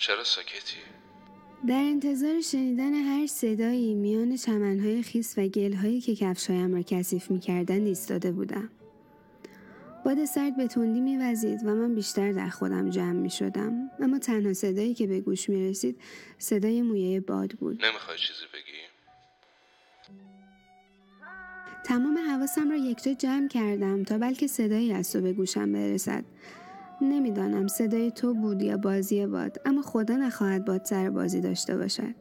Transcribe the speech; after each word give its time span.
چرا 0.00 0.24
ساکتی؟ 0.24 0.76
در 1.68 1.74
انتظار 1.74 2.40
شنیدن 2.40 2.94
هر 2.94 3.26
صدایی 3.26 3.94
میان 3.94 4.36
چمنهای 4.36 5.02
خیس 5.02 5.38
و 5.38 5.48
گلهایی 5.48 6.00
که 6.00 6.16
کفشهایم 6.16 6.74
را 6.74 6.82
کثیف 6.82 7.30
می‌کردند 7.30 7.86
ایستاده 7.86 8.32
بودم 8.32 8.70
باد 10.04 10.24
سرد 10.24 10.56
به 10.56 10.66
تندی 10.66 11.00
میوزید 11.00 11.60
و 11.64 11.74
من 11.74 11.94
بیشتر 11.94 12.32
در 12.32 12.48
خودم 12.48 12.90
جمع 12.90 13.12
می 13.12 13.30
شدم 13.30 13.90
اما 14.00 14.18
تنها 14.18 14.52
صدایی 14.52 14.94
که 14.94 15.06
به 15.06 15.20
گوش 15.20 15.48
می 15.48 15.70
رسید 15.70 16.00
صدای 16.38 16.82
مویه 16.82 17.20
باد 17.20 17.52
بود 17.52 17.84
نمی‌خوای 17.84 18.18
چیزی 18.18 18.44
بگی؟ 18.54 18.80
تمام 21.84 22.18
حواسم 22.18 22.70
را 22.70 22.76
یکجا 22.76 23.14
جمع 23.14 23.48
کردم 23.48 24.04
تا 24.04 24.18
بلکه 24.18 24.46
صدایی 24.46 24.92
از 24.92 25.12
تو 25.12 25.20
به 25.20 25.32
گوشم 25.32 25.72
برسد 25.72 26.24
نمی‌دانم 27.02 27.68
صدای 27.68 28.10
تو 28.10 28.34
بود 28.34 28.62
یا 28.62 28.76
بازی 28.76 29.26
باد 29.26 29.60
اما 29.64 29.82
خدا 29.82 30.16
نخواهد 30.16 30.64
باد 30.64 30.84
سر 30.84 31.10
بازی 31.10 31.40
داشته 31.40 31.76
باشد. 31.76 32.14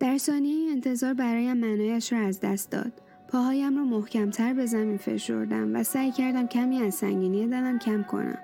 در 0.00 0.18
ثانیه 0.18 0.70
انتظار 0.70 1.14
برایم 1.14 1.56
معنایش 1.56 2.12
را 2.12 2.18
از 2.18 2.40
دست 2.40 2.70
داد. 2.70 2.92
پاهایم 3.28 3.78
را 3.78 3.84
محکمتر 3.84 4.52
به 4.52 4.66
زمین 4.66 4.98
فشردم 4.98 5.76
و 5.76 5.82
سعی 5.82 6.12
کردم 6.12 6.46
کمی 6.46 6.82
از 6.82 6.94
سنگینی 6.94 7.46
دلم 7.46 7.78
کم 7.78 8.02
کنم. 8.02 8.38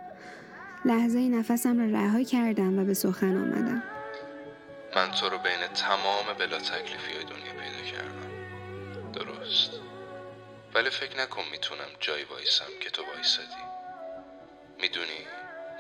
لحظه 0.85 1.29
نفسم 1.29 1.79
را 1.79 2.01
رها 2.01 2.23
کردم 2.23 2.79
و 2.79 2.85
به 2.85 2.95
سخن 2.95 3.37
آمدم. 3.37 3.83
من 4.97 5.11
تو 5.11 5.29
رو 5.29 5.39
بین 5.39 5.67
تمام 5.75 6.39
بلا 6.39 6.59
تکلیفی 6.59 7.13
های 7.13 7.25
دنیا 7.25 7.53
پیدا 7.53 7.91
کردم. 7.91 8.29
درست. 9.13 9.71
ولی 10.75 10.91
فکر 10.91 11.23
نکن 11.23 11.43
می‌تونم 11.53 11.91
جایی 12.01 12.25
وایسم 12.25 12.65
که 12.81 12.91
تو 12.91 13.03
وایسادی. 13.15 13.68
می‌دونی. 14.79 15.27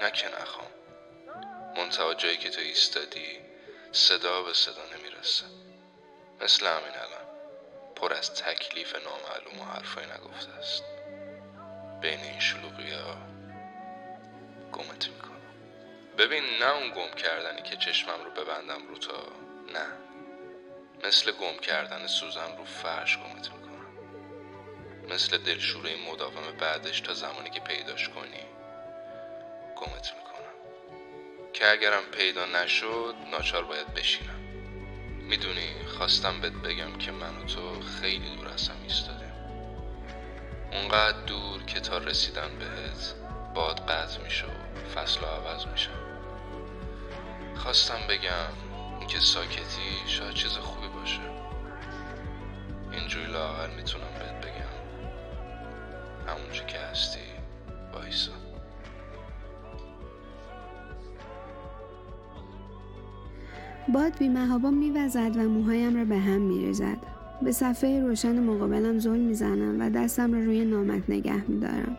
نه 0.00 0.10
که 0.10 0.28
نخوام. 0.28 0.70
منتها 1.76 2.14
جایی 2.14 2.36
که 2.36 2.50
تو 2.50 2.60
ایستادی 2.60 3.38
صدا 3.92 4.42
به 4.42 4.52
صدا 4.54 4.82
نمی‌رسه. 4.96 5.44
مثل 6.40 6.66
همین 6.66 6.96
الان. 6.96 7.28
پر 7.96 8.12
از 8.12 8.34
تکلیف 8.34 8.94
نامعلوم 8.94 9.60
و 9.60 9.64
حرفای 9.72 10.04
نگفته 10.06 10.52
است. 10.52 10.82
بین 12.00 12.20
این 12.20 12.40
شلوغی 12.40 12.90
ها 12.90 13.16
گمت 14.72 15.08
می‌کنم. 15.08 15.28
ببین 16.18 16.44
نه 16.58 16.70
اون 16.70 16.90
گم 16.90 17.10
کردنی 17.10 17.62
که 17.62 17.76
چشمم 17.76 18.24
رو 18.24 18.30
ببندم 18.30 18.88
رو 18.88 18.98
تا. 18.98 19.32
نه. 19.72 19.86
مثل 21.04 21.32
گم 21.32 21.58
کردن 21.58 22.06
سوزن 22.06 22.56
رو 22.56 22.64
فرش 22.64 23.18
گمت 23.18 23.52
می‌کنم. 23.52 23.68
مثل 25.08 25.38
دلشوره 25.38 25.96
مداوم 26.10 26.52
بعدش 26.60 27.00
تا 27.00 27.14
زمانی 27.14 27.50
که 27.50 27.60
پیداش 27.60 28.08
کنی. 28.08 28.44
گمت 29.80 30.14
می‌کنم 30.16 30.54
که 31.52 31.70
اگرم 31.70 32.02
پیدا 32.12 32.44
نشد 32.44 33.14
ناچار 33.30 33.64
باید 33.64 33.94
بشینم. 33.94 34.38
می‌دونی 35.28 35.86
خواستم 35.86 36.40
بهت 36.40 36.52
بگم 36.52 36.98
که 36.98 37.12
من 37.12 37.36
و 37.36 37.44
تو 37.44 37.80
خیلی 37.80 38.36
دور 38.36 38.48
از 38.48 38.68
هم 38.68 38.76
ایستادیم. 38.82 39.32
اونقدر 40.72 41.20
دور 41.20 41.62
که 41.62 41.80
تا 41.80 41.98
رسیدن 41.98 42.58
بهت 42.58 43.14
باد 43.54 43.80
قطع 43.80 44.22
میشه 44.22 44.46
و 44.46 44.88
فصل 44.94 45.24
عوض 45.24 45.66
میشه. 45.66 45.90
خواستم 47.56 48.00
بگم 48.08 48.52
اینکه 48.98 49.20
ساکتی 49.20 50.02
شاید 50.06 50.34
چیز 50.34 50.52
خوبی 50.52 50.88
باشه. 50.88 51.20
اینجوری 52.92 53.26
لاغر 53.26 53.66
می‌تونم 53.66 54.12
بهت 54.18 54.46
بگم. 54.46 54.78
همونجا 56.28 56.64
که 56.64 56.78
هستی 56.78 57.20
بایسا 57.92 58.47
باد 63.92 64.18
بیمهابا 64.18 64.70
میوزد 64.70 65.36
و 65.36 65.48
موهایم 65.48 65.96
را 65.96 66.04
به 66.04 66.18
هم 66.18 66.40
میریزد. 66.40 66.96
به 67.42 67.52
صفحه 67.52 68.00
روشن 68.00 68.42
مقابلم 68.42 68.98
زل 68.98 69.18
می‌زنم 69.18 69.76
و 69.80 69.90
دستم 69.90 70.34
را 70.34 70.40
روی 70.40 70.64
نامت 70.64 71.02
نگه 71.08 71.50
میدارم. 71.50 71.96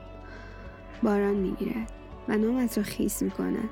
باران 1.04 1.36
می‌گیرد 1.36 1.92
و 2.28 2.38
نامت 2.38 2.78
را 2.78 2.84
خیس 2.84 3.22
می‌کند. 3.22 3.70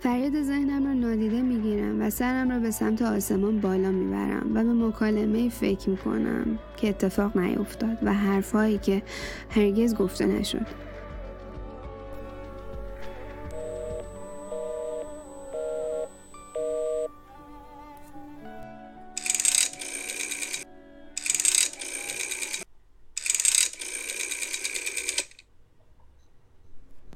فریاد 0.00 0.42
ذهنم 0.42 0.86
را 0.86 0.92
نادیده 0.92 1.42
می‌گیرم 1.42 2.02
و 2.02 2.10
سرم 2.10 2.50
را 2.50 2.58
به 2.58 2.70
سمت 2.70 3.02
آسمان 3.02 3.60
بالا 3.60 3.90
می‌برم 3.90 4.50
و 4.54 4.64
به 4.64 4.72
مکالمه 4.72 5.48
فکر 5.48 5.90
می‌کنم 5.90 6.58
که 6.76 6.88
اتفاق 6.88 7.38
نیفتاد 7.38 7.98
و 8.02 8.12
حرفهایی 8.12 8.78
که 8.78 9.02
هرگز 9.50 9.94
گفته 9.94 10.26
نشد. 10.26 10.66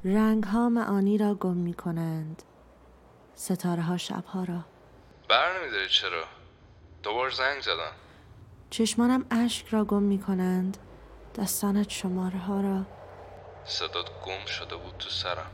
رنگ 0.03 0.43
ها 0.43 0.69
معانی 0.69 1.17
را 1.17 1.35
گم 1.35 1.57
می 1.57 1.73
کنند 1.73 2.43
ستاره 3.35 3.81
ها 3.81 3.97
شبها 3.97 4.43
را. 4.43 4.59
بر 5.29 5.59
نمیداری 5.59 5.89
چرا؟ 5.89 6.23
دوبار 7.03 7.29
زنگ 7.29 7.61
زدم. 7.61 7.91
چشمانم 8.69 9.25
اشک 9.31 9.67
را 9.67 9.85
گم 9.85 10.03
می 10.03 10.19
کنند 10.19 10.77
دستانت 11.35 11.89
شماره 11.89 12.37
ها 12.37 12.61
را. 12.61 12.81
صدات 13.63 14.09
گم 14.25 14.45
شده 14.45 14.75
بود 14.75 14.97
تو 14.99 15.09
سرم. 15.09 15.51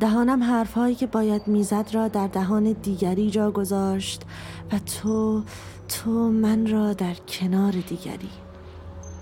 دهانم 0.00 0.42
حرفهایی 0.42 0.94
که 0.94 1.06
باید 1.06 1.46
می‌زد 1.46 1.90
را 1.92 2.08
در 2.08 2.26
دهان 2.26 2.72
دیگری 2.72 3.30
جا 3.30 3.50
گذاشت 3.50 4.22
و 4.72 4.78
تو 4.78 5.44
تو 5.88 6.10
من 6.10 6.66
را 6.66 6.92
در 6.92 7.14
کنار 7.14 7.72
دیگری. 7.72 8.30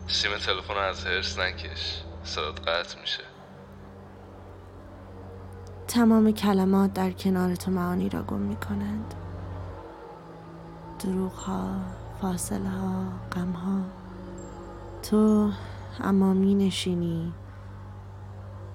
سیم 0.07 0.31
تلفن 0.39 0.77
از 0.77 1.05
هرس 1.05 1.39
نکش. 1.39 2.03
صدات 2.25 2.69
قطع 2.69 3.01
میشه. 3.01 3.34
تمام 5.95 6.31
کلمات 6.33 6.95
در 6.95 7.11
کنار 7.11 7.55
تو 7.55 7.71
معانی 7.71 8.09
را 8.09 8.23
گم 8.23 8.39
می 8.39 8.57
کنند 8.57 9.15
دروغ 10.99 11.33
ها 11.33 11.71
فاصله 12.21 12.69
ها 12.69 13.05
غم 13.33 13.53
ها 13.53 13.81
تو 15.03 15.51
اما 16.01 16.33
می 16.35 16.55
نشینی 16.55 17.33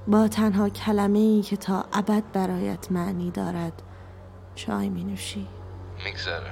با 0.08 0.28
تنها 0.28 0.70
کلمه 0.70 1.20
ای 1.20 1.42
که 1.42 1.58
تا 1.58 1.86
ابد 1.94 2.24
برایت 2.34 2.92
معنی 2.92 3.32
دارد 3.32 3.82
چای 4.56 4.90
می 4.90 5.04
نوشی 5.04 5.48
میگذره 6.06 6.52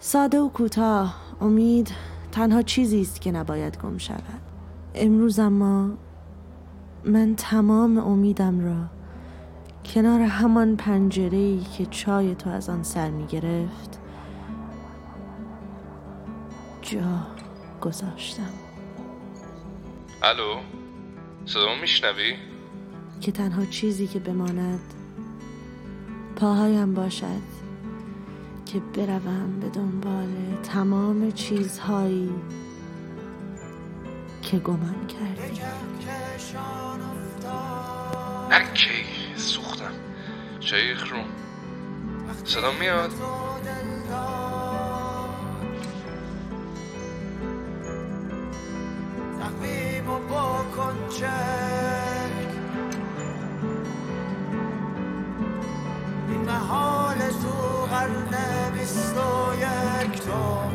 ساده 0.00 0.40
و 0.40 0.48
کوتاه. 0.48 1.14
امید 1.40 1.92
تنها 2.32 2.62
چیزی 2.62 3.00
است 3.00 3.20
که 3.20 3.32
نباید 3.32 3.78
گم 3.78 3.98
شود. 3.98 4.40
امروز 4.94 5.38
اما 5.38 5.90
من 7.04 7.36
تمام 7.36 7.98
امیدم 7.98 8.60
را 8.60 9.00
کنار 9.84 10.20
همان 10.20 10.76
پنجره 10.76 11.38
ای 11.38 11.60
که 11.78 11.86
چای 11.86 12.34
تو 12.34 12.50
از 12.50 12.68
آن 12.68 12.82
سر 12.82 13.10
می 13.10 13.26
گرفت 13.26 14.00
جا 16.82 17.26
گذاشتم. 17.80 18.52
الو 20.22 20.60
صدا 21.46 21.74
میشنوی؟ 21.80 22.34
که 23.20 23.32
تنها 23.32 23.64
چیزی 23.64 24.06
که 24.06 24.18
بماند 24.18 24.80
پاهایم 26.36 26.94
باشد 26.94 27.60
که 28.66 28.80
بروم 28.80 29.60
به 29.60 29.68
دنبال 29.68 30.28
تمام 30.62 31.30
چیزهایی 31.30 32.30
که 34.42 34.58
گمم 34.58 35.06
کردی. 35.06 35.60
اکی 38.50 39.04
سوختم؟ 39.36 39.92
شیخ 40.60 41.12
رو 41.12 41.18
صدا 42.44 42.72
میاد؟ 42.72 43.10
تقویم 49.40 50.10
و 50.10 50.18
بکن 50.18 51.08
چک. 51.08 51.26
این 56.28 56.40
محال 56.40 57.18
تو 57.18 57.86
قرن 57.90 58.70
بیست 58.74 59.16
و 59.16 59.54
یک 59.54 60.20
تو. 60.20 60.70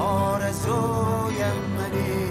آرزوی 0.00 1.44
منی. 1.78 2.27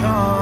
نمیبازم 0.00 0.41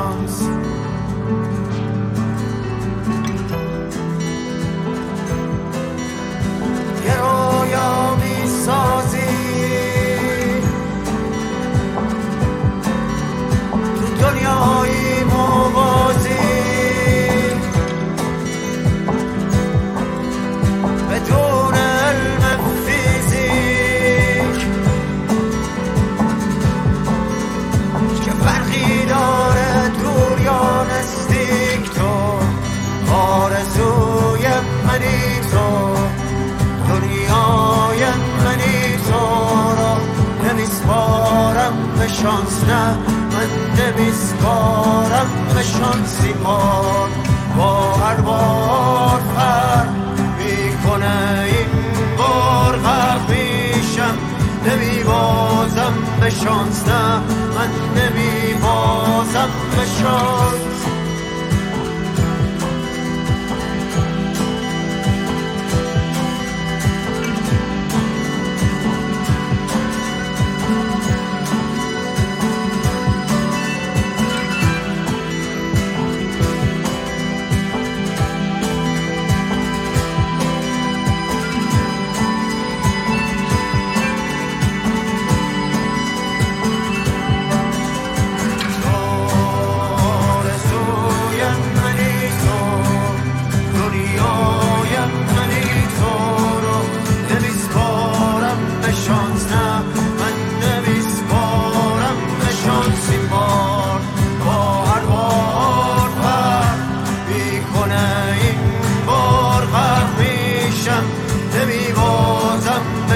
شانس 42.31 42.65
نه 42.65 42.97
من 43.33 43.51
نمیسپارم 43.79 45.27
به 45.55 45.63
شانسی 45.63 46.33
بار 46.33 47.09
با 47.57 47.93
هر 47.93 48.21
بار 48.21 49.21
فرق 49.37 49.89
می‌کنه 50.39 51.45
این 51.45 51.67
بار 52.19 52.77
غرق 52.77 53.31
میشم. 53.31 54.15
نمیبازم 54.67 55.93
به 56.21 56.31
شانس 56.31 56.89
نه 56.89 57.17
من 57.57 57.71
نمیبازم 57.97 59.49
به 59.71 59.85
شانس 60.03 61.00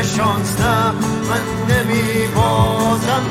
شانس 0.04 0.60
نه 0.60 0.92
من 1.28 1.74
نمی 1.74 2.26
بازم 2.34 3.24